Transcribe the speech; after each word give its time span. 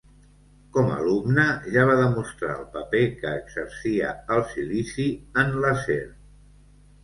Com 0.77 0.87
alumne 0.93 1.45
ja 1.75 1.83
va 1.89 1.97
demostrar 1.99 2.49
el 2.55 2.65
paper 2.79 3.03
que 3.21 3.35
exercia 3.43 4.17
el 4.39 4.45
silici 4.57 5.09
en 5.45 5.57
l'acer. 5.63 6.03